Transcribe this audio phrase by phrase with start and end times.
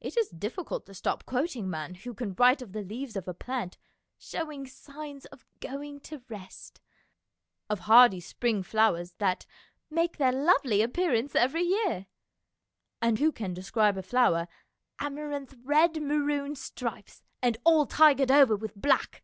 [0.00, 3.28] It is difficult to stop quoting a man who can write of the leaves of
[3.28, 3.78] a plant"
[4.28, 6.80] showing signs of going to rest,"
[7.70, 9.46] of hardy spring flowers that"
[9.98, 12.06] make their lovely appearance every year,"
[13.00, 14.48] and who can describe a flower"
[14.98, 19.22] amaranth red maroon stripes, and all tigered over with black."